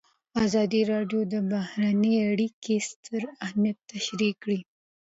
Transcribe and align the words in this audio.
ازادي 0.45 0.81
راډیو 0.91 1.21
د 1.33 1.35
بهرنۍ 1.51 2.15
اړیکې 2.31 2.75
ستر 2.89 3.21
اهميت 3.45 3.77
تشریح 3.93 4.33
کړی. 4.43 4.59